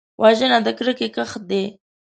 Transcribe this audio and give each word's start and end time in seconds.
وژنه 0.21 0.57
د 0.65 0.67
کرکې 0.77 1.07
کښت 1.15 1.41
دی 1.49 1.63